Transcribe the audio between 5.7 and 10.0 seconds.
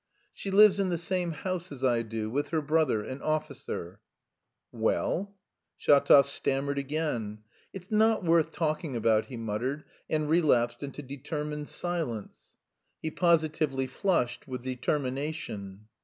Shatov stammered again. "It's not worth talking about..." he muttered,